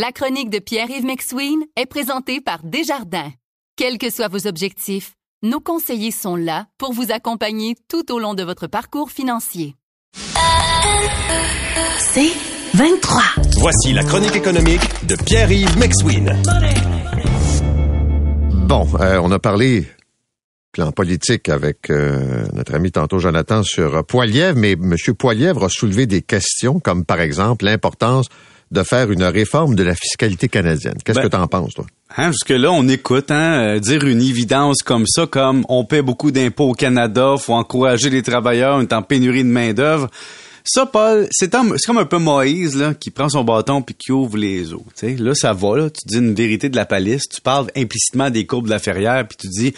La 0.00 0.12
chronique 0.12 0.48
de 0.48 0.60
Pierre-Yves 0.60 1.04
McSween 1.04 1.58
est 1.74 1.86
présentée 1.86 2.40
par 2.40 2.62
Desjardins. 2.62 3.32
Quels 3.74 3.98
que 3.98 4.10
soient 4.10 4.28
vos 4.28 4.46
objectifs, 4.46 5.14
nos 5.42 5.58
conseillers 5.58 6.12
sont 6.12 6.36
là 6.36 6.66
pour 6.78 6.92
vous 6.92 7.10
accompagner 7.10 7.74
tout 7.88 8.12
au 8.12 8.20
long 8.20 8.34
de 8.34 8.44
votre 8.44 8.68
parcours 8.68 9.10
financier. 9.10 9.74
C'est 11.98 12.30
23. 12.74 13.22
Voici 13.58 13.92
la 13.92 14.04
chronique 14.04 14.36
économique 14.36 14.82
de 15.04 15.16
Pierre-Yves 15.16 15.76
McSween. 15.76 16.32
Bon, 18.68 18.86
euh, 19.00 19.18
on 19.20 19.32
a 19.32 19.40
parlé 19.40 19.84
plan 20.70 20.92
politique 20.92 21.48
avec 21.48 21.90
euh, 21.90 22.46
notre 22.52 22.76
ami 22.76 22.92
tantôt 22.92 23.18
Jonathan 23.18 23.64
sur 23.64 24.06
Poilièvre, 24.06 24.56
mais 24.56 24.74
M. 24.74 24.94
Poilièvre 25.18 25.64
a 25.64 25.68
soulevé 25.68 26.06
des 26.06 26.22
questions 26.22 26.78
comme 26.78 27.04
par 27.04 27.20
exemple 27.20 27.64
l'importance 27.64 28.28
de 28.70 28.82
faire 28.82 29.10
une 29.10 29.24
réforme 29.24 29.74
de 29.74 29.82
la 29.82 29.94
fiscalité 29.94 30.48
canadienne. 30.48 30.96
Qu'est-ce 31.04 31.18
Ben, 31.18 31.28
que 31.28 31.34
tu 31.34 31.40
en 31.40 31.46
penses, 31.46 31.74
toi? 31.74 31.86
Hein, 32.16 32.32
jusque-là, 32.32 32.70
on 32.72 32.86
écoute 32.88 33.30
hein, 33.30 33.76
euh, 33.76 33.78
dire 33.80 34.04
une 34.04 34.22
évidence 34.22 34.82
comme 34.82 35.06
ça, 35.06 35.26
comme 35.26 35.64
on 35.68 35.84
paie 35.84 36.02
beaucoup 36.02 36.30
d'impôts 36.30 36.70
au 36.70 36.74
Canada, 36.74 37.34
faut 37.38 37.54
encourager 37.54 38.10
les 38.10 38.22
travailleurs, 38.22 38.76
on 38.76 38.82
est 38.82 38.92
en 38.92 39.02
pénurie 39.02 39.44
de 39.44 39.48
main-d'œuvre. 39.48 40.08
Ça, 40.70 40.84
Paul, 40.84 41.26
c'est 41.30 41.50
comme 41.50 41.96
un 41.96 42.04
peu 42.04 42.18
Moïse 42.18 42.76
là, 42.76 42.92
qui 42.92 43.10
prend 43.10 43.30
son 43.30 43.42
bâton 43.42 43.80
puis 43.80 43.94
qui 43.94 44.12
ouvre 44.12 44.36
les 44.36 44.74
eaux. 44.74 44.84
Là, 45.02 45.34
ça 45.34 45.54
va, 45.54 45.76
là, 45.78 45.88
tu 45.88 46.00
dis 46.06 46.18
une 46.18 46.34
vérité 46.34 46.68
de 46.68 46.76
la 46.76 46.84
palisse, 46.84 47.22
tu 47.26 47.40
parles 47.40 47.68
implicitement 47.74 48.28
des 48.28 48.44
courbes 48.44 48.66
de 48.66 48.70
la 48.70 48.78
ferrière, 48.78 49.26
puis 49.26 49.38
tu 49.38 49.48
dis 49.48 49.72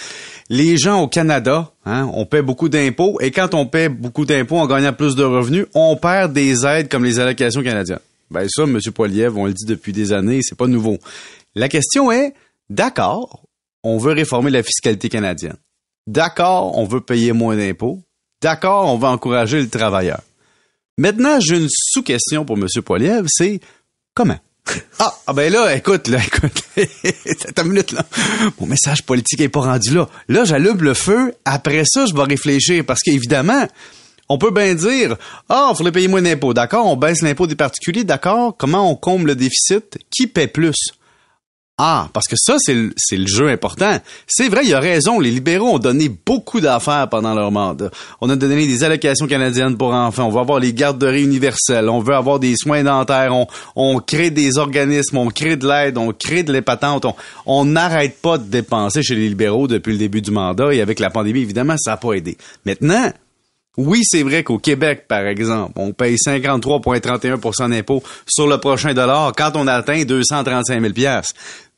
les 0.49 0.77
gens 0.79 1.01
au 1.01 1.07
Canada, 1.07 1.71
hein, 1.87 2.11
on 2.13 2.27
paie 2.27 2.43
beaucoup 2.43 2.69
d'impôts, 2.69 3.21
et 3.21 3.31
quand 3.31 3.55
on 3.55 3.67
paie 3.67 3.89
beaucoup 3.89 4.25
d'impôts 4.25 4.59
en 4.59 4.67
gagnant 4.67 4.93
plus 4.93 5.15
de 5.15 5.23
revenus, 5.23 5.67
on 5.75 5.95
perd 5.95 6.33
des 6.33 6.67
aides 6.67 6.89
comme 6.89 7.05
les 7.05 7.21
allocations 7.21 7.63
canadiennes. 7.63 8.01
Ben 8.31 8.47
ça, 8.49 8.63
M. 8.63 8.79
Poiliev, 8.95 9.37
on 9.37 9.47
le 9.47 9.53
dit 9.53 9.65
depuis 9.65 9.93
des 9.93 10.13
années, 10.13 10.41
c'est 10.43 10.57
pas 10.57 10.67
nouveau. 10.67 10.99
La 11.55 11.69
question 11.69 12.13
est, 12.13 12.35
d'accord, 12.69 13.43
on 13.83 13.99
veut 13.99 14.13
réformer 14.13 14.51
la 14.51 14.63
fiscalité 14.63 15.09
canadienne. 15.09 15.57
D'accord, 16.07 16.79
on 16.79 16.85
veut 16.85 17.01
payer 17.01 17.33
moins 17.33 17.57
d'impôts. 17.57 18.03
D'accord, 18.43 18.89
on 18.89 18.97
veut 18.97 19.09
encourager 19.09 19.61
le 19.61 19.69
travailleur. 19.69 20.21
Maintenant, 20.97 21.41
j'ai 21.41 21.57
une 21.57 21.69
sous-question 21.71 22.45
pour 22.45 22.57
M. 22.57 22.67
Poiliev, 22.85 23.27
c'est 23.29 23.61
comment? 24.15 24.39
Ah, 24.99 25.15
ah 25.27 25.33
ben 25.33 25.51
là, 25.51 25.75
écoute, 25.75 26.09
là, 26.09 26.19
écoute, 26.25 26.63
une 26.77 27.69
minute, 27.69 27.93
là. 27.93 28.05
Mon 28.61 28.67
message 28.67 29.03
politique 29.05 29.41
est 29.41 29.49
pas 29.49 29.61
rendu 29.61 29.95
là. 29.95 30.09
Là, 30.29 30.45
j'allume 30.45 30.83
le 30.83 30.93
feu. 30.93 31.35
Après 31.47 31.85
ça, 31.87 32.05
je 32.05 32.15
vais 32.15 32.23
réfléchir 32.25 32.85
parce 32.85 33.01
qu'évidemment, 33.01 33.67
on 34.31 34.39
peut 34.39 34.53
bien 34.53 34.75
dire, 34.77 35.17
ah, 35.49 35.71
il 35.73 35.77
faudrait 35.77 35.93
payer 35.93 36.09
moins 36.09 36.23
d'impôts. 36.23 36.55
D'accord, 36.55 36.87
on 36.87 36.97
baisse 36.97 37.21
l'impôt 37.21 37.49
des 37.49 37.57
particuliers. 37.57 38.05
D'accord, 38.05 38.57
comment 38.57 38.89
on 38.89 38.95
comble 38.95 39.31
le 39.31 39.35
déficit? 39.35 39.99
Qui 40.09 40.29
paie 40.29 40.47
plus? 40.47 40.93
Ah, 41.83 42.11
parce 42.13 42.29
que 42.29 42.37
ça, 42.37 42.57
c'est 42.59 42.75
le, 42.75 43.27
jeu 43.27 43.49
important. 43.49 43.99
C'est 44.27 44.49
vrai, 44.49 44.67
il 44.67 44.75
a 44.75 44.81
raison. 44.81 45.19
Les 45.19 45.31
libéraux 45.31 45.71
ont 45.71 45.79
donné 45.79 46.11
beaucoup 46.11 46.61
d'affaires 46.61 47.09
pendant 47.09 47.35
leur 47.35 47.51
mandat. 47.51 47.91
On 48.21 48.31
a 48.31 48.37
donné 48.37 48.67
des 48.67 48.85
allocations 48.85 49.27
canadiennes 49.27 49.77
pour 49.77 49.95
enfants. 49.95 50.27
On 50.27 50.31
veut 50.31 50.41
avoir 50.41 50.61
les 50.61 50.75
garderies 50.75 51.25
universelles. 51.25 51.89
On 51.89 52.01
veut 52.01 52.15
avoir 52.15 52.39
des 52.39 52.55
soins 52.55 52.85
dentaires. 52.85 53.35
On, 53.75 53.99
crée 53.99 54.31
des 54.31 54.59
organismes. 54.59 55.17
On 55.17 55.31
crée 55.31 55.57
de 55.57 55.67
l'aide. 55.67 55.99
On 55.99 56.13
crée 56.13 56.43
de 56.43 56.53
l'épatante. 56.53 57.07
On 57.47 57.65
n'arrête 57.65 58.21
pas 58.21 58.37
de 58.39 58.45
dépenser 58.45 59.03
chez 59.03 59.15
les 59.17 59.29
libéraux 59.29 59.67
depuis 59.67 59.93
le 59.93 59.99
début 59.99 60.21
du 60.21 60.31
mandat. 60.31 60.75
Et 60.75 60.83
avec 60.83 61.01
la 61.01 61.09
pandémie, 61.09 61.41
évidemment, 61.41 61.77
ça 61.79 61.93
n'a 61.93 61.97
pas 61.97 62.13
aidé. 62.13 62.37
Maintenant, 62.67 63.11
oui, 63.77 64.01
c'est 64.03 64.23
vrai 64.23 64.43
qu'au 64.43 64.59
Québec, 64.59 65.07
par 65.07 65.27
exemple, 65.27 65.73
on 65.77 65.93
paye 65.93 66.17
53,31% 66.17 67.71
d'impôts 67.71 68.03
sur 68.27 68.47
le 68.47 68.59
prochain 68.59 68.95
dollar 68.95 69.33
quand 69.37 69.53
on 69.55 69.67
atteint 69.67 70.05
235 70.05 70.95
000 70.95 71.21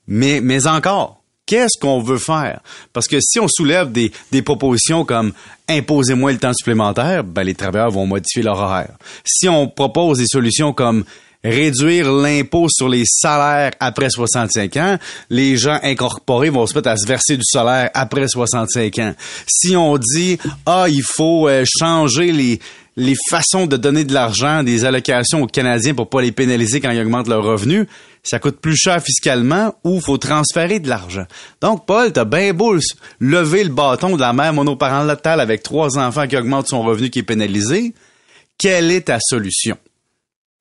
Mais, 0.07 0.41
mais 0.41 0.67
encore, 0.67 1.23
qu'est-ce 1.47 1.79
qu'on 1.79 2.01
veut 2.01 2.19
faire? 2.19 2.61
Parce 2.93 3.07
que 3.07 3.19
si 3.21 3.39
on 3.39 3.47
soulève 3.49 3.93
des, 3.93 4.11
des 4.31 4.43
propositions 4.43 5.05
comme 5.05 5.33
imposez-moi 5.69 6.33
le 6.33 6.39
temps 6.39 6.55
supplémentaire, 6.55 7.25
ben, 7.25 7.43
les 7.43 7.55
travailleurs 7.55 7.91
vont 7.91 8.07
modifier 8.07 8.43
leur 8.43 8.59
horaire. 8.59 8.97
Si 9.25 9.49
on 9.49 9.69
propose 9.69 10.19
des 10.19 10.27
solutions 10.27 10.73
comme 10.73 11.05
réduire 11.45 12.13
l'impôt 12.13 12.69
sur 12.71 12.89
les 12.89 13.05
salaires 13.07 13.73
après 13.81 14.11
65 14.11 14.77
ans, 14.77 14.99
les 15.31 15.57
gens 15.57 15.79
incorporés 15.83 16.51
vont 16.51 16.67
se 16.67 16.75
mettre 16.75 16.89
à 16.89 16.97
se 16.97 17.07
verser 17.07 17.37
du 17.37 17.45
salaire 17.45 17.91
après 17.95 18.29
65 18.29 18.99
ans. 18.99 19.15
Si 19.47 19.77
on 19.77 19.99
dit 19.99 20.39
ah 20.67 20.87
il 20.89 21.03
faut 21.03 21.49
euh, 21.49 21.65
changer 21.67 22.33
les 22.33 22.61
les 22.97 23.15
façons 23.31 23.67
de 23.67 23.77
donner 23.77 24.05
de 24.05 24.13
l'argent 24.13 24.63
des 24.63 24.85
allocations 24.85 25.43
aux 25.43 25.47
Canadiens 25.47 25.95
pour 25.95 26.11
pas 26.11 26.21
les 26.21 26.33
pénaliser 26.33 26.81
quand 26.81 26.91
ils 26.91 27.01
augmentent 27.01 27.29
leurs 27.29 27.43
revenus, 27.43 27.87
ça 28.23 28.39
coûte 28.39 28.61
plus 28.61 28.77
cher 28.77 29.03
fiscalement 29.03 29.75
ou 29.83 30.01
faut 30.01 30.19
transférer 30.19 30.79
de 30.79 30.89
l'argent. 30.89 31.25
Donc 31.61 31.87
Paul, 31.87 32.13
t'as 32.13 32.25
bien 32.25 32.53
beau 32.53 32.77
lever 33.19 33.65
le 33.65 33.71
bâton 33.71 34.17
de 34.17 34.21
la 34.21 34.33
mère 34.33 34.53
monoparentale 34.53 35.41
avec 35.41 35.63
trois 35.63 35.99
enfants 35.99 36.27
qui 36.27 36.37
augmentent 36.37 36.69
son 36.69 36.83
revenu 36.83 37.11
qui 37.11 37.21
est 37.21 37.25
pénalisé, 37.25 37.95
quelle 38.59 38.91
est 38.91 39.07
ta 39.07 39.19
solution? 39.21 39.77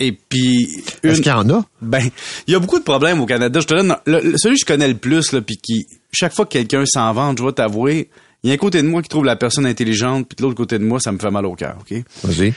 Et 0.03 0.11
puis, 0.13 0.67
Est-ce 1.03 1.21
qu'il 1.21 1.27
y 1.31 1.31
en 1.31 1.47
a? 1.51 1.63
ben, 1.81 2.09
il 2.47 2.53
y 2.53 2.55
a 2.55 2.59
beaucoup 2.59 2.79
de 2.79 2.83
problèmes 2.83 3.21
au 3.21 3.25
Canada. 3.27 3.59
Je 3.59 3.67
te 3.67 3.73
donne 3.75 3.95
le- 4.07 4.33
celui 4.37 4.55
que 4.55 4.61
je 4.61 4.65
connais 4.65 4.87
le 4.87 4.95
plus, 4.97 5.31
là, 5.31 5.41
puis 5.41 5.57
qui, 5.57 5.85
chaque 6.11 6.33
fois 6.33 6.45
que 6.45 6.51
quelqu'un 6.51 6.83
s'en 6.85 7.13
vante, 7.13 7.37
je 7.37 7.43
vais 7.43 7.51
t'avouer, 7.51 8.09
il 8.43 8.49
y 8.49 8.51
a 8.51 8.55
un 8.55 8.57
côté 8.57 8.81
de 8.81 8.87
moi 8.87 9.03
qui 9.03 9.09
trouve 9.09 9.25
la 9.25 9.35
personne 9.35 9.67
intelligente, 9.67 10.27
puis 10.27 10.35
de 10.37 10.41
l'autre 10.41 10.55
côté 10.55 10.79
de 10.79 10.83
moi, 10.83 10.99
ça 10.99 11.11
me 11.11 11.19
fait 11.19 11.29
mal 11.29 11.45
au 11.45 11.53
cœur, 11.53 11.77
ok? 11.81 12.03
Vas-y. 12.23 12.53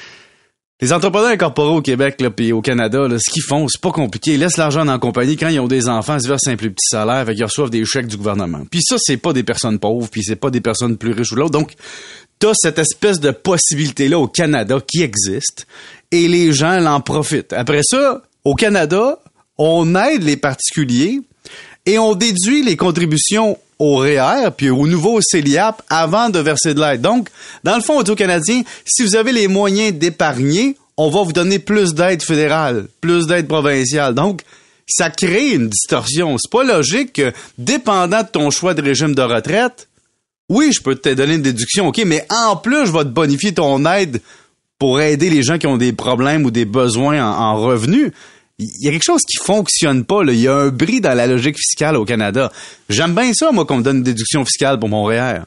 Les 0.80 0.92
entrepreneurs 0.92 1.28
incorporés 1.30 1.72
au 1.76 1.80
Québec 1.82 2.20
là, 2.20 2.30
puis 2.30 2.52
au 2.52 2.60
Canada, 2.60 3.06
là, 3.06 3.16
ce 3.18 3.30
qu'ils 3.30 3.42
font, 3.44 3.68
c'est 3.68 3.80
pas 3.80 3.92
compliqué. 3.92 4.34
Ils 4.34 4.40
laissent 4.40 4.56
l'argent 4.56 4.84
dans 4.84 4.92
la 4.92 4.98
compagnie. 4.98 5.36
Quand 5.36 5.48
ils 5.48 5.60
ont 5.60 5.68
des 5.68 5.88
enfants, 5.88 6.16
ils 6.16 6.22
se 6.22 6.28
versent 6.28 6.48
un 6.48 6.56
plus 6.56 6.70
petit 6.72 6.88
salaire, 6.90 7.24
fait 7.26 7.34
qu'ils 7.34 7.44
reçoivent 7.44 7.70
des 7.70 7.84
chèques 7.84 8.08
du 8.08 8.16
gouvernement. 8.16 8.62
Puis 8.70 8.80
ça, 8.82 8.96
c'est 8.98 9.16
pas 9.16 9.32
des 9.32 9.44
personnes 9.44 9.78
pauvres, 9.78 10.08
puis 10.10 10.22
c'est 10.24 10.36
pas 10.36 10.50
des 10.50 10.60
personnes 10.60 10.96
plus 10.98 11.12
riches 11.12 11.30
ou 11.32 11.36
l'autre. 11.36 11.52
Donc, 11.52 11.74
t'as 12.38 12.52
cette 12.54 12.78
espèce 12.78 13.20
de 13.20 13.30
possibilité-là 13.30 14.18
au 14.18 14.28
Canada 14.28 14.78
qui 14.86 15.02
existe, 15.02 15.66
et 16.10 16.28
les 16.28 16.52
gens 16.52 16.78
l'en 16.78 17.00
profitent. 17.00 17.52
Après 17.52 17.82
ça, 17.82 18.22
au 18.44 18.54
Canada, 18.54 19.18
on 19.58 19.94
aide 19.94 20.22
les 20.22 20.36
particuliers 20.36 21.20
et 21.86 21.98
on 21.98 22.14
déduit 22.14 22.62
les 22.62 22.76
contributions 22.76 23.58
au 23.78 23.96
REER 23.96 24.50
puis 24.56 24.70
au 24.70 24.86
nouveau 24.86 25.20
CELIAP 25.20 25.82
avant 25.88 26.30
de 26.30 26.38
verser 26.38 26.74
de 26.74 26.80
l'aide. 26.80 27.00
Donc, 27.00 27.28
dans 27.64 27.76
le 27.76 27.82
fond, 27.82 27.98
on 27.98 28.02
dit 28.02 28.10
aux 28.10 28.16
Canadiens, 28.16 28.62
si 28.84 29.02
vous 29.02 29.16
avez 29.16 29.32
les 29.32 29.48
moyens 29.48 29.92
d'épargner, 29.92 30.76
on 30.96 31.10
va 31.10 31.22
vous 31.22 31.32
donner 31.32 31.58
plus 31.58 31.94
d'aide 31.94 32.22
fédérale, 32.22 32.86
plus 33.00 33.26
d'aide 33.26 33.48
provinciale. 33.48 34.14
Donc, 34.14 34.42
ça 34.86 35.10
crée 35.10 35.52
une 35.52 35.68
distorsion. 35.68 36.36
C'est 36.38 36.50
pas 36.50 36.64
logique 36.64 37.14
que, 37.14 37.32
dépendant 37.58 38.22
de 38.22 38.28
ton 38.28 38.50
choix 38.50 38.74
de 38.74 38.82
régime 38.82 39.14
de 39.14 39.22
retraite, 39.22 39.88
oui, 40.48 40.72
je 40.72 40.82
peux 40.82 40.94
te 40.94 41.08
donner 41.08 41.34
une 41.34 41.42
déduction, 41.42 41.88
OK, 41.88 42.02
mais 42.06 42.26
en 42.30 42.56
plus, 42.56 42.86
je 42.86 42.92
vais 42.92 43.04
te 43.04 43.08
bonifier 43.08 43.54
ton 43.54 43.84
aide 43.86 44.20
pour 44.78 45.00
aider 45.00 45.30
les 45.30 45.42
gens 45.42 45.58
qui 45.58 45.66
ont 45.66 45.76
des 45.76 45.92
problèmes 45.92 46.44
ou 46.44 46.50
des 46.50 46.64
besoins 46.64 47.24
en, 47.24 47.32
en 47.32 47.56
revenus. 47.56 48.10
Il 48.58 48.68
y 48.80 48.88
a 48.88 48.92
quelque 48.92 49.04
chose 49.04 49.22
qui 49.22 49.38
fonctionne 49.42 50.04
pas. 50.04 50.22
Il 50.28 50.40
y 50.40 50.48
a 50.48 50.54
un 50.54 50.68
bris 50.68 51.00
dans 51.00 51.14
la 51.14 51.26
logique 51.26 51.56
fiscale 51.56 51.96
au 51.96 52.04
Canada. 52.04 52.52
J'aime 52.88 53.14
bien 53.14 53.32
ça, 53.32 53.50
moi, 53.50 53.64
qu'on 53.64 53.78
me 53.78 53.82
donne 53.82 53.98
une 53.98 54.02
déduction 54.02 54.44
fiscale 54.44 54.78
pour 54.78 54.88
mon 54.88 55.04
REER. 55.04 55.40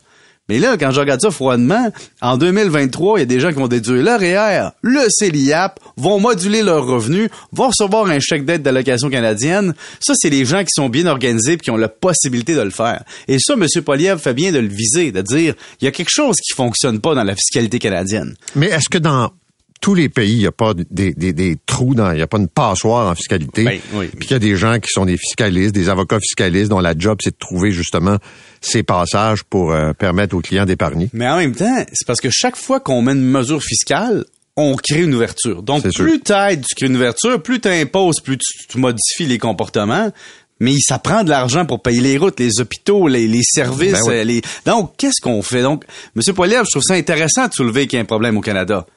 Mais 0.49 0.59
là, 0.59 0.77
quand 0.77 0.91
je 0.91 0.99
regarde 0.99 1.21
ça 1.21 1.31
froidement, 1.31 1.91
en 2.21 2.37
2023, 2.37 3.19
il 3.19 3.21
y 3.21 3.23
a 3.23 3.25
des 3.25 3.39
gens 3.39 3.49
qui 3.49 3.55
vont 3.55 3.67
déduire 3.67 4.03
le 4.03 4.15
REER, 4.15 4.69
le 4.81 5.07
CELIAP, 5.09 5.79
vont 5.97 6.19
moduler 6.19 6.63
leurs 6.63 6.85
revenus, 6.85 7.29
vont 7.51 7.67
recevoir 7.67 8.07
un 8.07 8.19
chèque 8.19 8.45
d'aide 8.45 8.61
d'allocation 8.61 9.09
canadienne. 9.09 9.73
Ça, 9.99 10.13
c'est 10.15 10.29
les 10.29 10.45
gens 10.45 10.61
qui 10.61 10.71
sont 10.71 10.89
bien 10.89 11.05
organisés 11.05 11.53
et 11.53 11.57
qui 11.57 11.71
ont 11.71 11.77
la 11.77 11.89
possibilité 11.89 12.55
de 12.55 12.61
le 12.61 12.69
faire. 12.69 13.03
Et 13.27 13.39
ça, 13.39 13.55
M. 13.55 13.65
Poliev 13.83 14.19
fait 14.19 14.33
bien 14.33 14.51
de 14.51 14.59
le 14.59 14.67
viser, 14.67 15.11
de 15.11 15.21
dire, 15.21 15.53
il 15.81 15.85
y 15.85 15.87
a 15.87 15.91
quelque 15.91 16.11
chose 16.11 16.37
qui 16.37 16.53
fonctionne 16.53 17.01
pas 17.01 17.13
dans 17.13 17.23
la 17.23 17.35
fiscalité 17.35 17.79
canadienne. 17.79 18.35
Mais 18.55 18.67
est-ce 18.67 18.89
que 18.89 18.97
dans 18.97 19.31
tous 19.79 19.95
les 19.95 20.09
pays, 20.09 20.33
il 20.33 20.39
n'y 20.39 20.47
a 20.47 20.51
pas 20.51 20.73
des, 20.73 21.13
des, 21.13 21.33
des 21.33 21.57
trous 21.65 21.95
dans, 21.95 22.11
il 22.11 22.17
n'y 22.17 22.21
a 22.21 22.27
pas 22.27 22.37
une 22.37 22.47
passoire 22.47 23.09
en 23.09 23.15
fiscalité. 23.15 23.63
Ben, 23.63 23.79
oui. 23.93 24.07
Puis 24.07 24.27
qu'il 24.27 24.31
y 24.31 24.35
a 24.35 24.39
des 24.39 24.55
gens 24.55 24.79
qui 24.79 24.89
sont 24.91 25.05
des 25.05 25.17
fiscalistes, 25.17 25.73
des 25.73 25.89
avocats 25.89 26.19
fiscalistes 26.19 26.69
dont 26.69 26.79
la 26.79 26.93
job, 26.97 27.19
c'est 27.23 27.31
de 27.31 27.37
trouver 27.39 27.71
justement 27.71 28.17
ces 28.61 28.83
passages 28.83 29.43
pour 29.43 29.71
euh, 29.71 29.93
permettre 29.93 30.35
aux 30.35 30.41
clients 30.41 30.65
d'épargner. 30.65 31.09
Mais 31.13 31.27
en 31.27 31.37
même 31.37 31.55
temps, 31.55 31.85
c'est 31.93 32.05
parce 32.05 32.21
que 32.21 32.29
chaque 32.31 32.55
fois 32.55 32.79
qu'on 32.79 33.01
met 33.01 33.13
une 33.13 33.23
mesure 33.23 33.61
fiscale, 33.61 34.25
on 34.55 34.75
crée 34.75 35.03
une 35.03 35.13
ouverture. 35.13 35.61
Donc, 35.61 35.87
plus 35.93 36.19
t'aides, 36.19 36.65
tu 36.67 36.75
crées 36.75 36.87
une 36.87 36.95
ouverture, 36.95 37.41
plus 37.43 37.59
tu 37.59 37.67
imposes, 37.67 38.21
plus 38.21 38.37
tu, 38.37 38.67
tu 38.67 38.79
modifies 38.79 39.27
les 39.27 39.37
comportements. 39.37 40.11
Mais 40.59 40.73
ça 40.79 40.97
prend 40.97 41.23
de 41.23 41.29
l'argent 41.29 41.67
pour 41.67 41.83
payer 41.83 42.01
les 42.01 42.17
routes, 42.17 42.39
les 42.39 42.59
hôpitaux, 42.59 43.07
les, 43.07 43.27
les 43.27 43.43
services. 43.43 43.91
Ben 43.91 44.01
oui. 44.07 44.13
euh, 44.15 44.23
les... 44.23 44.41
Donc, 44.65 44.93
qu'est-ce 44.97 45.21
qu'on 45.21 45.43
fait? 45.43 45.61
Donc, 45.61 45.85
M. 46.15 46.33
Poilievre, 46.33 46.65
je 46.65 46.71
trouve 46.71 46.81
ça 46.81 46.95
intéressant 46.95 47.47
de 47.47 47.53
soulever 47.53 47.85
qu'il 47.85 47.97
y 47.97 47.99
a 47.99 48.01
un 48.01 48.05
problème 48.05 48.37
au 48.37 48.41
Canada. 48.41 48.87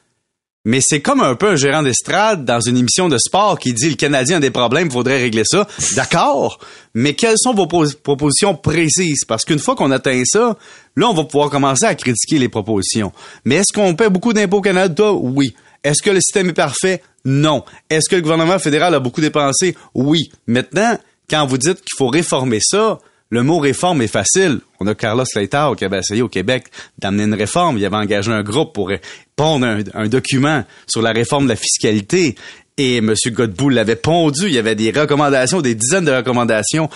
Mais 0.63 0.79
c'est 0.79 1.01
comme 1.01 1.21
un 1.21 1.33
peu 1.35 1.49
un 1.49 1.55
gérant 1.55 1.81
d'estrade 1.81 2.45
dans 2.45 2.59
une 2.59 2.77
émission 2.77 3.09
de 3.09 3.17
sport 3.17 3.57
qui 3.57 3.73
dit 3.73 3.89
le 3.89 3.95
Canadien 3.95 4.37
a 4.37 4.39
des 4.39 4.51
problèmes, 4.51 4.87
il 4.87 4.93
faudrait 4.93 5.17
régler 5.17 5.43
ça. 5.43 5.67
D'accord, 5.95 6.59
mais 6.93 7.15
quelles 7.15 7.37
sont 7.39 7.53
vos 7.53 7.65
pos- 7.65 7.95
propositions 8.03 8.53
précises? 8.55 9.25
Parce 9.25 9.43
qu'une 9.43 9.57
fois 9.59 9.75
qu'on 9.75 9.89
atteint 9.89 10.21
ça, 10.23 10.57
là, 10.95 11.09
on 11.09 11.13
va 11.15 11.23
pouvoir 11.23 11.49
commencer 11.49 11.85
à 11.85 11.95
critiquer 11.95 12.37
les 12.37 12.49
propositions. 12.49 13.11
Mais 13.43 13.55
est-ce 13.55 13.73
qu'on 13.73 13.95
paie 13.95 14.09
beaucoup 14.09 14.33
d'impôts 14.33 14.57
au 14.57 14.61
Canada? 14.61 15.11
Oui. 15.13 15.55
Est-ce 15.83 16.03
que 16.03 16.11
le 16.11 16.19
système 16.21 16.49
est 16.49 16.53
parfait? 16.53 17.01
Non. 17.25 17.63
Est-ce 17.89 18.07
que 18.07 18.15
le 18.15 18.21
gouvernement 18.21 18.59
fédéral 18.59 18.93
a 18.93 18.99
beaucoup 18.99 19.21
dépensé? 19.21 19.75
Oui. 19.95 20.31
Maintenant, 20.45 20.95
quand 21.27 21.47
vous 21.47 21.57
dites 21.57 21.77
qu'il 21.81 21.97
faut 21.97 22.07
réformer 22.07 22.59
ça, 22.61 22.99
le 23.31 23.43
mot 23.43 23.59
réforme 23.59 24.01
est 24.01 24.07
facile. 24.07 24.59
On 24.79 24.87
a 24.87 24.93
Carlos 24.93 25.23
Slater 25.25 25.69
qui 25.77 25.85
avait 25.85 25.99
essayé 25.99 26.21
au 26.21 26.27
Québec 26.27 26.65
d'amener 26.99 27.23
une 27.23 27.33
réforme. 27.33 27.77
Il 27.77 27.85
avait 27.85 27.95
engagé 27.95 28.29
un 28.31 28.43
groupe 28.43 28.73
pour 28.73 28.91
pondre 29.37 29.65
un, 29.93 30.07
document 30.07 30.63
sur 30.85 31.01
la 31.01 31.11
réforme 31.11 31.45
de 31.45 31.49
la 31.49 31.55
fiscalité. 31.55 32.35
Et 32.77 32.97
M. 32.97 33.13
Godbout 33.27 33.69
l'avait 33.69 33.95
pondu. 33.95 34.47
Il 34.47 34.53
y 34.53 34.59
avait 34.59 34.75
des 34.75 34.91
recommandations, 34.91 35.61
des 35.61 35.75
dizaines 35.75 36.05
de 36.05 36.11
recommandations. 36.11 36.89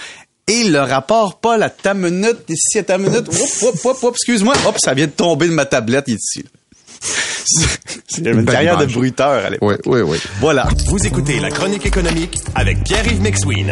Et 0.47 0.65
le 0.65 0.79
rapport, 0.79 1.39
Paul, 1.39 1.63
à 1.63 1.69
ta 1.69 1.93
minute, 1.93 2.37
ici 2.49 2.79
à 2.79 2.83
ta 2.83 2.97
minute, 2.97 3.27
excuse-moi, 4.09 4.53
hop, 4.67 4.75
ça 4.77 4.93
vient 4.93 5.07
de 5.07 5.11
tomber 5.11 5.47
de 5.47 5.53
ma 5.53 5.65
tablette 5.65 6.09
ici. 6.09 6.43
C'est 8.07 8.25
une, 8.25 8.45
carrière 8.45 8.77
de 8.77 8.85
bruiteur 8.85 9.45
à 9.45 9.49
l'époque. 9.49 9.79
Oui, 9.85 10.01
oui, 10.01 10.01
oui. 10.01 10.17
Voilà. 10.39 10.67
Vous 10.87 11.05
écoutez 11.05 11.39
La 11.39 11.49
Chronique 11.49 11.85
économique 11.85 12.37
avec 12.55 12.83
Pierre-Yves 12.83 13.21
McSween. 13.21 13.71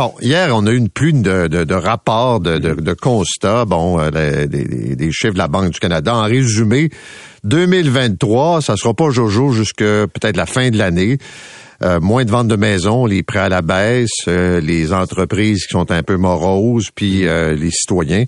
Bon, 0.00 0.14
hier, 0.22 0.56
on 0.56 0.64
a 0.64 0.70
eu 0.70 0.78
une 0.78 0.88
pluie 0.88 1.12
de, 1.12 1.74
rapports, 1.74 2.40
de, 2.40 2.94
constats, 2.94 3.66
bon, 3.66 4.00
euh, 4.00 4.46
des, 4.46 5.12
chiffres 5.12 5.34
de 5.34 5.38
la 5.38 5.46
Banque 5.46 5.72
du 5.72 5.78
Canada. 5.78 6.16
En 6.16 6.22
résumé, 6.22 6.88
2023, 7.44 8.62
ça 8.62 8.78
sera 8.78 8.94
pas 8.94 9.10
jojo 9.10 9.52
jusque 9.52 9.80
peut-être 9.84 10.38
la 10.38 10.46
fin 10.46 10.70
de 10.70 10.78
l'année. 10.78 11.18
Euh, 11.82 12.00
moins 12.00 12.24
de 12.24 12.30
ventes 12.30 12.48
de 12.48 12.56
maisons, 12.56 13.04
les 13.04 13.22
prêts 13.22 13.40
à 13.40 13.50
la 13.50 13.60
baisse, 13.60 14.08
euh, 14.26 14.58
les 14.60 14.94
entreprises 14.94 15.66
qui 15.66 15.72
sont 15.72 15.90
un 15.90 16.02
peu 16.02 16.16
moroses, 16.16 16.88
puis 16.94 17.26
les 17.26 17.70
citoyens 17.70 18.24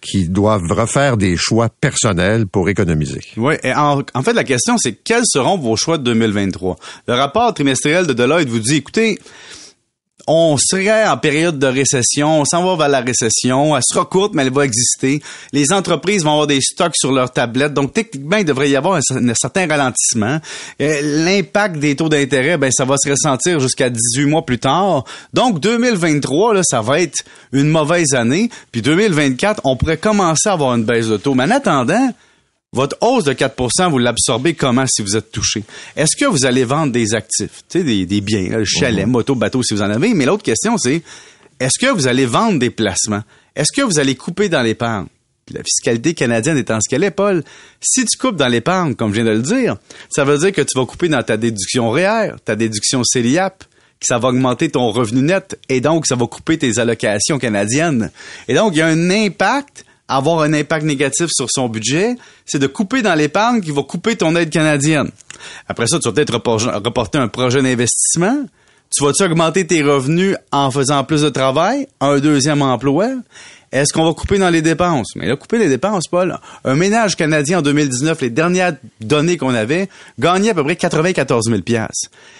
qui 0.00 0.28
doivent 0.28 0.70
refaire 0.70 1.16
des 1.16 1.36
choix 1.36 1.68
personnels 1.68 2.46
pour 2.46 2.68
économiser. 2.68 3.22
Oui, 3.36 3.56
en, 3.64 4.02
en 4.14 4.22
fait, 4.22 4.34
la 4.34 4.44
question, 4.44 4.78
c'est 4.78 4.92
quels 4.92 5.24
seront 5.24 5.58
vos 5.58 5.74
choix 5.74 5.98
de 5.98 6.04
2023? 6.04 6.76
Le 7.08 7.14
rapport 7.14 7.52
trimestriel 7.54 8.06
de 8.06 8.12
Deloitte 8.12 8.48
vous 8.48 8.60
dit, 8.60 8.76
écoutez, 8.76 9.18
on 10.28 10.58
serait 10.58 11.08
en 11.08 11.16
période 11.16 11.58
de 11.58 11.66
récession, 11.66 12.40
on 12.40 12.44
s'en 12.44 12.62
va 12.62 12.76
vers 12.76 12.88
la 12.88 13.00
récession, 13.00 13.74
elle 13.74 13.82
sera 13.82 14.04
courte, 14.04 14.34
mais 14.34 14.42
elle 14.42 14.52
va 14.52 14.66
exister. 14.66 15.22
Les 15.52 15.72
entreprises 15.72 16.22
vont 16.22 16.32
avoir 16.32 16.46
des 16.46 16.60
stocks 16.60 16.94
sur 16.94 17.10
leurs 17.12 17.32
tablettes, 17.32 17.72
donc 17.72 17.94
techniquement, 17.94 18.36
il 18.36 18.44
devrait 18.44 18.68
y 18.68 18.76
avoir 18.76 18.96
un, 18.96 19.34
certain 19.34 19.66
ralentissement. 19.66 20.38
Euh, 20.82 21.24
l'impact 21.24 21.78
des 21.78 21.96
taux 21.96 22.10
d'intérêt, 22.10 22.58
ben 22.58 22.70
ça 22.70 22.84
va 22.84 22.96
se 22.98 23.08
ressentir 23.08 23.58
jusqu'à 23.58 23.88
18 23.88 24.26
mois 24.26 24.44
plus 24.44 24.58
tard. 24.58 25.04
Donc 25.32 25.60
2023, 25.60 26.54
là, 26.54 26.60
ça 26.62 26.82
va 26.82 27.00
être 27.00 27.24
une 27.52 27.68
mauvaise 27.68 28.12
année, 28.12 28.50
puis 28.70 28.82
2024, 28.82 29.62
on 29.64 29.76
pourrait 29.76 29.96
commencer 29.96 30.50
à 30.50 30.52
avoir 30.52 30.74
une 30.74 30.84
baisse 30.84 31.08
de 31.08 31.16
taux. 31.16 31.34
Mais 31.34 31.44
en 31.44 31.50
attendant, 31.50 32.12
votre 32.72 32.96
hausse 33.00 33.24
de 33.24 33.32
4% 33.32 33.90
vous 33.90 33.98
l'absorbez 33.98 34.54
comment 34.54 34.86
si 34.86 35.02
vous 35.02 35.16
êtes 35.16 35.32
touché? 35.32 35.64
Est-ce 35.96 36.16
que 36.16 36.26
vous 36.26 36.44
allez 36.44 36.64
vendre 36.64 36.92
des 36.92 37.14
actifs, 37.14 37.64
tu 37.68 37.78
sais, 37.78 37.84
des, 37.84 38.06
des 38.06 38.20
biens, 38.20 38.58
le 38.58 38.64
chalet, 38.64 39.06
mhm. 39.06 39.12
moto, 39.12 39.34
bateau 39.34 39.62
si 39.62 39.74
vous 39.74 39.82
en 39.82 39.90
avez? 39.90 40.14
Mais 40.14 40.26
l'autre 40.26 40.42
question, 40.42 40.76
c'est 40.76 41.02
est-ce 41.60 41.78
que 41.78 41.90
vous 41.90 42.06
allez 42.06 42.26
vendre 42.26 42.58
des 42.58 42.70
placements? 42.70 43.22
Est-ce 43.56 43.72
que 43.74 43.82
vous 43.82 43.98
allez 43.98 44.14
couper 44.14 44.48
dans 44.48 44.62
l'épargne? 44.62 45.06
la 45.50 45.62
fiscalité 45.62 46.14
canadienne 46.14 46.58
étant 46.58 46.78
ce 46.80 46.88
qu'elle 46.88 47.04
est, 47.04 47.10
Paul, 47.10 47.42
si 47.80 48.04
tu 48.04 48.18
coupes 48.18 48.36
dans 48.36 48.48
l'épargne, 48.48 48.94
comme 48.94 49.10
je 49.10 49.22
viens 49.22 49.32
de 49.32 49.36
le 49.36 49.42
dire, 49.42 49.76
ça 50.10 50.24
veut 50.24 50.38
dire 50.38 50.52
que 50.52 50.62
tu 50.62 50.78
vas 50.78 50.86
couper 50.86 51.08
dans 51.08 51.22
ta 51.22 51.36
déduction 51.36 51.90
REER, 51.90 52.32
ta 52.44 52.56
déduction 52.56 53.02
CELIAP, 53.04 53.64
que 54.00 54.06
ça 54.06 54.18
va 54.18 54.28
augmenter 54.28 54.68
ton 54.68 54.90
revenu 54.90 55.22
net 55.22 55.58
et 55.68 55.80
donc 55.80 56.06
ça 56.06 56.14
va 56.14 56.26
couper 56.26 56.58
tes 56.58 56.78
allocations 56.78 57.38
canadiennes. 57.38 58.10
Et 58.46 58.54
donc, 58.54 58.74
il 58.74 58.78
y 58.78 58.82
a 58.82 58.86
un 58.86 59.10
impact 59.10 59.84
avoir 60.08 60.40
un 60.40 60.52
impact 60.54 60.84
négatif 60.84 61.28
sur 61.30 61.46
son 61.50 61.68
budget, 61.68 62.16
c'est 62.46 62.58
de 62.58 62.66
couper 62.66 63.02
dans 63.02 63.14
l'épargne 63.14 63.60
qui 63.60 63.70
va 63.70 63.82
couper 63.82 64.16
ton 64.16 64.34
aide 64.36 64.50
canadienne. 64.50 65.10
Après 65.68 65.86
ça, 65.86 65.98
tu 65.98 66.08
vas 66.08 66.14
peut-être 66.14 66.34
reporter 66.34 67.20
un 67.20 67.28
projet 67.28 67.62
d'investissement. 67.62 68.44
Tu 68.90 69.04
vas-tu 69.04 69.22
augmenter 69.22 69.66
tes 69.66 69.82
revenus 69.82 70.34
en 70.50 70.70
faisant 70.70 71.04
plus 71.04 71.20
de 71.20 71.28
travail, 71.28 71.86
un 72.00 72.18
deuxième 72.18 72.62
emploi? 72.62 73.10
Est-ce 73.72 73.92
qu'on 73.92 74.04
va 74.04 74.14
couper 74.14 74.38
dans 74.38 74.48
les 74.48 74.62
dépenses? 74.62 75.14
Mais 75.16 75.26
là, 75.26 75.36
couper 75.36 75.58
les 75.58 75.68
dépenses, 75.68 76.08
Paul. 76.10 76.38
Un 76.64 76.74
ménage 76.74 77.16
canadien 77.16 77.58
en 77.58 77.62
2019, 77.62 78.22
les 78.22 78.30
dernières 78.30 78.74
données 79.00 79.36
qu'on 79.36 79.54
avait, 79.54 79.88
gagnait 80.18 80.50
à 80.50 80.54
peu 80.54 80.64
près 80.64 80.76
94 80.76 81.44
000 81.46 81.60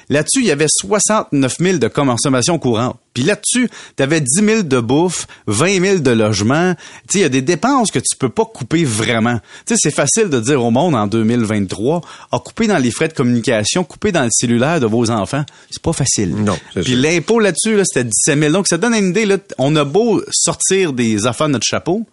Là-dessus, 0.08 0.40
il 0.40 0.46
y 0.46 0.50
avait 0.50 0.66
69 0.68 1.56
000 1.58 1.78
de 1.78 1.88
consommation 1.88 2.58
courante. 2.58 2.96
Puis 3.12 3.24
là-dessus, 3.24 3.68
tu 3.96 4.02
avais 4.02 4.20
10 4.20 4.44
000 4.44 4.62
de 4.62 4.80
bouffe, 4.80 5.26
20 5.48 5.80
000 5.80 5.98
de 5.98 6.10
logement. 6.12 6.74
Il 7.12 7.20
y 7.20 7.24
a 7.24 7.28
des 7.28 7.42
dépenses 7.42 7.90
que 7.90 7.98
tu 7.98 8.16
peux 8.16 8.28
pas 8.28 8.44
couper 8.44 8.84
vraiment. 8.84 9.38
Tu 9.66 9.74
sais, 9.74 9.76
c'est 9.76 9.94
facile 9.94 10.30
de 10.30 10.40
dire 10.40 10.64
au 10.64 10.70
monde 10.70 10.94
en 10.94 11.06
2023, 11.06 12.00
à 12.30 12.38
couper 12.38 12.68
dans 12.68 12.78
les 12.78 12.90
frais 12.90 13.08
de 13.08 13.14
communication, 13.14 13.84
couper 13.84 14.12
dans 14.12 14.22
le 14.22 14.30
cellulaire 14.30 14.80
de 14.80 14.86
vos 14.86 15.10
enfants. 15.10 15.44
C'est 15.70 15.82
pas 15.82 15.92
facile. 15.92 16.34
Non. 16.36 16.56
Puis 16.74 16.94
l'impôt 16.94 17.40
là-dessus, 17.40 17.76
là, 17.76 17.82
c'était 17.84 18.04
17 18.04 18.38
000. 18.38 18.52
Donc, 18.52 18.68
ça 18.68 18.78
donne 18.78 18.94
une 18.94 19.08
idée. 19.08 19.26
Là, 19.26 19.38
on 19.58 19.74
a 19.76 19.84
beau 19.84 20.22
sortir 20.30 20.92
des 20.92 21.17
affaires 21.26 21.48
de 21.48 21.52
notre 21.52 21.66
chapeau, 21.66 22.06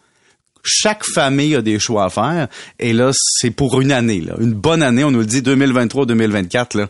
chaque 0.63 1.03
famille 1.05 1.55
a 1.55 1.61
des 1.61 1.79
choix 1.79 2.05
à 2.05 2.09
faire. 2.09 2.47
Et 2.79 2.93
là, 2.93 3.11
c'est 3.13 3.51
pour 3.51 3.79
une 3.81 3.91
année. 3.91 4.21
Là. 4.21 4.33
Une 4.39 4.53
bonne 4.53 4.81
année, 4.81 5.03
on 5.03 5.11
nous 5.11 5.19
le 5.19 5.25
dit 5.25 5.41
2023-2024. 5.41 6.87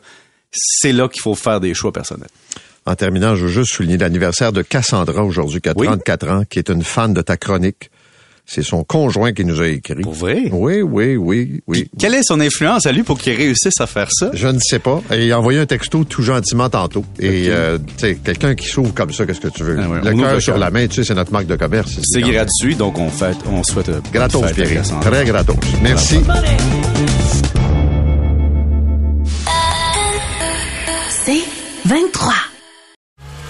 C'est 0.51 0.93
là 0.93 1.09
qu'il 1.09 1.21
faut 1.21 1.35
faire 1.35 1.59
des 1.59 1.73
choix 1.73 1.91
personnels. 1.91 2.29
En 2.85 2.95
terminant, 2.95 3.35
je 3.35 3.45
veux 3.45 3.51
juste 3.51 3.73
souligner 3.73 3.97
l'anniversaire 3.97 4.53
de 4.53 4.61
Cassandra 4.61 5.23
aujourd'hui, 5.23 5.59
qui 5.59 5.69
a 5.69 5.73
34 5.73 6.29
ans, 6.29 6.43
qui 6.49 6.59
est 6.59 6.69
une 6.69 6.83
fan 6.83 7.13
de 7.13 7.21
ta 7.21 7.35
chronique. 7.35 7.89
C'est 8.47 8.61
son 8.61 8.83
conjoint 8.83 9.33
qui 9.33 9.43
nous 9.43 9.59
a 9.59 9.67
écrit. 9.67 10.01
Pour 10.03 10.13
vrai? 10.13 10.49
Oui, 10.51 10.81
oui, 10.81 11.15
oui, 11.15 11.61
oui. 11.67 11.89
quelle 11.97 12.13
est 12.13 12.23
son 12.23 12.39
influence 12.39 12.85
à 12.85 12.91
lui 12.91 13.01
pour 13.01 13.17
qu'il 13.17 13.33
réussisse 13.33 13.79
à 13.79 13.87
faire 13.87 14.09
ça? 14.11 14.29
Je 14.33 14.47
ne 14.47 14.59
sais 14.59 14.77
pas. 14.79 15.01
Il 15.11 15.31
a 15.31 15.39
envoyé 15.39 15.59
un 15.59 15.65
texto 15.65 16.03
tout 16.03 16.21
gentiment 16.21 16.69
tantôt. 16.69 17.03
Et, 17.19 17.47
euh, 17.49 17.77
tu 17.97 18.05
sais, 18.05 18.15
quelqu'un 18.15 18.53
qui 18.53 18.67
s'ouvre 18.67 18.93
comme 18.93 19.11
ça, 19.11 19.25
qu'est-ce 19.25 19.41
que 19.41 19.47
tu 19.47 19.63
veux? 19.63 19.79
Ah 19.79 19.87
le 20.03 20.13
cœur 20.13 20.41
sur 20.41 20.57
la 20.57 20.69
main, 20.69 20.87
tu 20.87 20.95
sais, 20.95 21.03
c'est 21.03 21.15
notre 21.15 21.31
marque 21.31 21.47
de 21.47 21.55
commerce. 21.55 21.99
C'est 22.03 22.21
gratuit, 22.21 22.75
donc 22.75 22.99
on 22.99 23.09
fait, 23.09 23.35
on 23.47 23.63
souhaite... 23.63 23.89
Euh, 23.89 23.99
gratos, 24.13 24.51
Pierre. 24.53 24.83
Très 25.01 25.25
gratos. 25.25 25.55
Merci. 25.81 26.19
C'est 31.25 31.43
23. 31.85 32.54